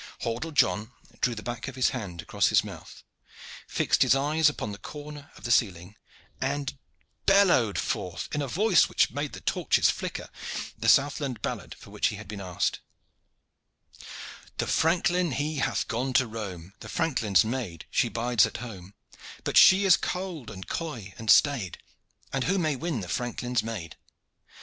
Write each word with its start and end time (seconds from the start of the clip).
Hordle 0.23 0.51
John 0.51 0.93
drew 1.19 1.35
the 1.35 1.43
back 1.43 1.67
of 1.67 1.75
his 1.75 1.89
hand 1.89 2.23
across 2.23 2.47
his 2.47 2.63
mouth, 2.63 3.03
fixed 3.67 4.01
his 4.01 4.15
eyes 4.15 4.49
upon 4.49 4.71
the 4.71 4.79
corner 4.79 5.29
of 5.37 5.43
the 5.43 5.51
ceiling, 5.51 5.95
and 6.41 6.75
bellowed 7.27 7.77
forth, 7.77 8.27
in 8.31 8.41
a 8.41 8.47
voice 8.47 8.89
which 8.89 9.11
made 9.11 9.33
the 9.33 9.41
torches 9.41 9.91
flicker, 9.91 10.31
the 10.75 10.89
southland 10.89 11.43
ballad 11.43 11.75
for 11.75 11.91
which 11.91 12.07
he 12.07 12.15
had 12.15 12.27
been 12.27 12.41
asked: 12.41 12.79
The 14.57 14.65
franklin 14.65 15.33
he 15.33 15.57
hath 15.57 15.87
gone 15.87 16.13
to 16.13 16.25
roam, 16.25 16.73
The 16.79 16.89
franklin's 16.89 17.45
maid 17.45 17.85
she 17.91 18.09
bides 18.09 18.47
at 18.47 18.57
home, 18.57 18.95
But 19.43 19.55
she 19.55 19.85
is 19.85 19.97
cold 19.97 20.49
and 20.49 20.67
coy 20.67 21.13
and 21.19 21.29
staid, 21.29 21.77
And 22.33 22.45
who 22.45 22.57
may 22.57 22.75
win 22.75 23.01
the 23.01 23.07
franklin's 23.07 23.61
maid? 23.61 23.97